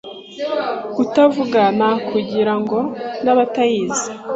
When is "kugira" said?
2.09-2.53